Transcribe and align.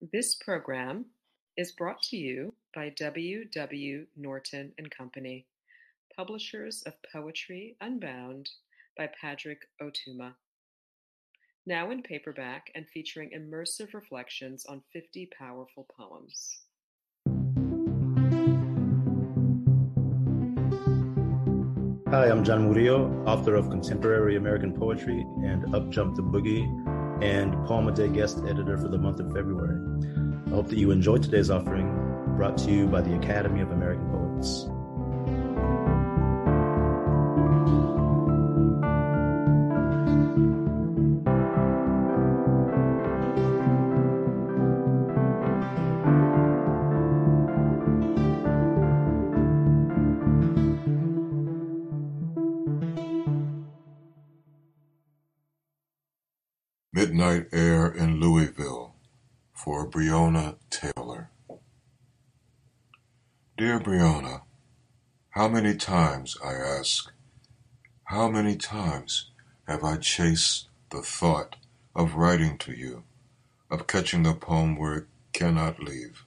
This 0.00 0.34
program 0.34 1.04
is 1.58 1.72
brought 1.72 2.00
to 2.04 2.16
you 2.16 2.54
by 2.74 2.88
W. 2.88 3.44
W. 3.44 4.06
Norton 4.16 4.72
and 4.78 4.90
Company, 4.90 5.44
publishers 6.16 6.82
of 6.86 6.94
Poetry 7.12 7.76
Unbound 7.82 8.48
by 8.96 9.10
Padraig 9.20 9.58
Ó 9.82 9.90
Tuama. 9.92 10.32
Now 11.66 11.90
in 11.90 12.02
paperback 12.02 12.70
and 12.74 12.88
featuring 12.88 13.32
immersive 13.36 13.92
reflections 13.92 14.64
on 14.64 14.82
50 14.90 15.28
powerful 15.38 15.86
poems. 15.94 16.60
Hi, 22.08 22.30
I'm 22.30 22.42
John 22.42 22.64
Murillo, 22.64 23.22
author 23.26 23.54
of 23.54 23.68
contemporary 23.68 24.36
American 24.36 24.72
poetry 24.72 25.26
and 25.44 25.74
Up 25.74 25.90
Jump 25.90 26.16
the 26.16 26.22
Boogie, 26.22 26.89
and 27.22 27.52
Poem 27.66 27.88
a 27.88 27.92
Day 27.92 28.08
guest 28.08 28.38
editor 28.48 28.78
for 28.78 28.88
the 28.88 28.98
month 28.98 29.20
of 29.20 29.26
February. 29.32 29.80
I 30.46 30.50
hope 30.50 30.68
that 30.68 30.78
you 30.78 30.90
enjoyed 30.90 31.22
today's 31.22 31.50
offering, 31.50 31.88
brought 32.36 32.56
to 32.58 32.70
you 32.70 32.86
by 32.86 33.02
the 33.02 33.14
Academy 33.14 33.60
of 33.60 33.70
American 33.70 34.08
Poets. 34.10 34.68
Midnight 57.00 57.46
Air 57.50 57.86
in 57.86 58.20
Louisville 58.20 58.94
for 59.54 59.88
Breonna 59.88 60.56
Taylor. 60.68 61.30
Dear 63.56 63.80
Breonna, 63.80 64.42
how 65.30 65.48
many 65.48 65.76
times, 65.76 66.36
I 66.44 66.52
ask, 66.52 67.10
how 68.04 68.28
many 68.28 68.54
times 68.54 69.30
have 69.66 69.82
I 69.82 69.96
chased 69.96 70.68
the 70.90 71.00
thought 71.00 71.56
of 71.96 72.16
writing 72.16 72.58
to 72.58 72.72
you, 72.72 73.04
of 73.70 73.86
catching 73.86 74.24
the 74.24 74.34
poem 74.34 74.76
where 74.76 74.96
it 74.96 75.06
cannot 75.32 75.82
leave, 75.82 76.26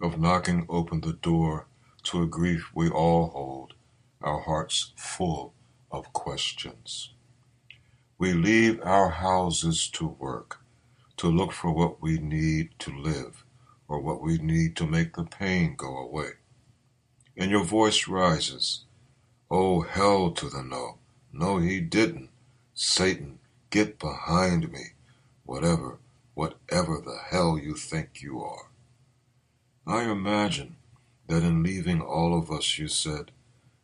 of 0.00 0.18
knocking 0.18 0.64
open 0.70 1.02
the 1.02 1.12
door 1.12 1.66
to 2.04 2.22
a 2.22 2.26
grief 2.26 2.70
we 2.74 2.88
all 2.88 3.26
hold, 3.26 3.74
our 4.22 4.40
hearts 4.40 4.94
full 4.96 5.52
of 5.90 6.10
questions. 6.14 7.12
We 8.18 8.32
leave 8.32 8.80
our 8.80 9.10
houses 9.10 9.88
to 9.90 10.06
work, 10.06 10.60
to 11.18 11.28
look 11.28 11.52
for 11.52 11.70
what 11.70 12.00
we 12.00 12.18
need 12.18 12.70
to 12.78 12.90
live, 12.90 13.44
or 13.88 14.00
what 14.00 14.22
we 14.22 14.38
need 14.38 14.74
to 14.76 14.86
make 14.86 15.16
the 15.16 15.24
pain 15.24 15.74
go 15.76 15.98
away. 15.98 16.30
And 17.36 17.50
your 17.50 17.62
voice 17.62 18.08
rises. 18.08 18.84
Oh, 19.50 19.82
hell 19.82 20.30
to 20.30 20.48
the 20.48 20.62
no. 20.62 20.96
No, 21.30 21.58
he 21.58 21.78
didn't. 21.78 22.30
Satan, 22.72 23.38
get 23.68 23.98
behind 23.98 24.72
me. 24.72 24.92
Whatever, 25.44 25.98
whatever 26.32 27.02
the 27.04 27.18
hell 27.28 27.58
you 27.58 27.74
think 27.74 28.22
you 28.22 28.42
are. 28.42 28.70
I 29.86 30.10
imagine 30.10 30.76
that 31.26 31.42
in 31.42 31.62
leaving 31.62 32.00
all 32.00 32.36
of 32.38 32.50
us 32.50 32.78
you 32.78 32.88
said, 32.88 33.30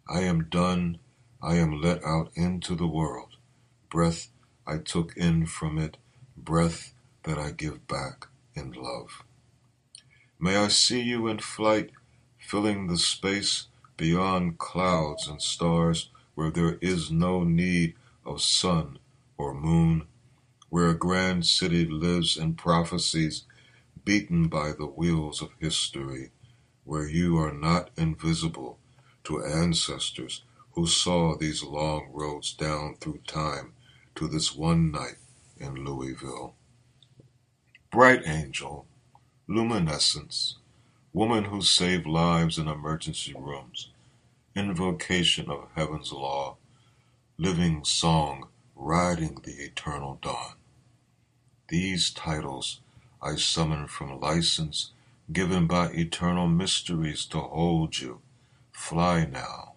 I 0.08 0.20
am 0.20 0.44
done, 0.44 1.00
I 1.42 1.56
am 1.56 1.83
let 1.83 2.02
out 2.02 2.30
into 2.34 2.74
the 2.74 2.89
world 2.89 3.31
breath 3.92 4.28
I 4.66 4.78
took 4.78 5.14
in 5.18 5.44
from 5.44 5.76
it, 5.76 5.98
breath 6.34 6.94
that 7.24 7.38
I 7.38 7.50
give 7.50 7.86
back 7.86 8.26
in 8.54 8.72
love. 8.72 9.22
May 10.40 10.56
I 10.56 10.68
see 10.68 11.02
you 11.02 11.28
in 11.28 11.40
flight, 11.40 11.90
filling 12.38 12.86
the 12.86 12.96
space 12.96 13.66
beyond 13.98 14.56
clouds 14.56 15.28
and 15.28 15.42
stars, 15.42 16.08
where 16.34 16.50
there 16.50 16.78
is 16.80 17.11
no 17.11 17.44
need 17.44 17.92
of 18.24 18.40
sun 18.40 18.98
or 19.36 19.52
moon, 19.52 20.06
where 20.70 20.88
a 20.88 20.94
grand 20.94 21.44
city 21.44 21.84
lives 21.84 22.38
in 22.38 22.55
prophecies 22.55 23.44
beaten 24.06 24.48
by 24.48 24.72
the 24.72 24.86
wheels 24.86 25.42
of 25.42 25.50
history, 25.61 26.30
where 26.84 27.06
you 27.06 27.36
are 27.36 27.52
not 27.52 27.90
invisible 27.98 28.78
to 29.24 29.44
ancestors 29.44 30.44
who 30.70 30.86
saw 30.86 31.36
these 31.36 31.62
long 31.62 32.08
roads 32.11 32.55
down 32.55 32.96
through 32.98 33.20
time 33.27 33.74
to 34.14 34.28
this 34.28 34.55
one 34.55 34.90
night 34.90 35.17
in 35.58 35.84
Louisville. 35.84 36.55
Bright 37.90 38.23
angel, 38.27 38.86
luminescence, 39.46 40.56
woman 41.12 41.45
who 41.45 41.62
saved 41.62 42.06
lives 42.06 42.58
in 42.58 42.68
emergency 42.68 43.34
rooms, 43.39 43.90
invocation 44.56 45.50
of 45.50 45.68
heaven's 45.74 46.12
law, 46.12 46.56
living 47.39 47.84
song 47.84 48.48
riding 48.74 49.40
the 49.45 49.52
eternal 49.52 50.18
dawn. 50.23 50.55
These 51.68 52.11
titles 52.11 52.80
I 53.23 53.36
summon 53.36 53.86
from 53.86 54.20
license 54.20 54.90
given 55.33 55.67
by 55.67 55.89
eternal 55.89 56.48
mysteries 56.48 57.24
to 57.27 57.39
hold 57.39 57.98
you. 57.98 58.20
Fly 58.73 59.24
now 59.24 59.74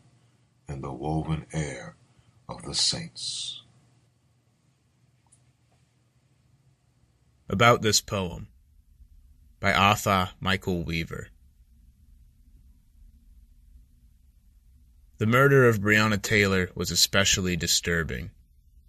in 0.67 0.81
the 0.81 0.91
woven 0.91 1.45
air 1.53 1.95
of 2.49 2.63
the 2.63 2.73
saints. 2.73 3.61
About 7.47 7.83
this 7.83 8.01
poem 8.01 8.47
by 9.59 9.71
Afaa 9.71 10.31
Michael 10.39 10.83
Weaver. 10.83 11.29
The 15.19 15.27
murder 15.27 15.69
of 15.69 15.79
Breonna 15.79 16.19
Taylor 16.19 16.71
was 16.73 16.89
especially 16.89 17.55
disturbing, 17.55 18.31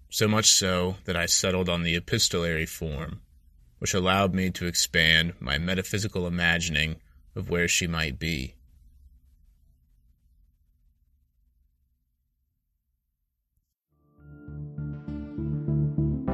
so 0.09 0.27
much 0.27 0.47
so 0.47 0.97
that 1.05 1.17
I 1.17 1.27
settled 1.27 1.69
on 1.69 1.83
the 1.83 1.97
epistolary 1.97 2.65
form, 2.65 3.21
which 3.79 3.93
allowed 3.93 4.35
me 4.35 4.51
to 4.53 4.67
expand 4.67 5.35
my 5.39 5.59
metaphysical 5.59 6.27
imagining 6.27 6.97
of 7.35 7.51
where 7.51 7.69
she 7.69 7.87
might 7.87 8.19
be. 8.19 8.55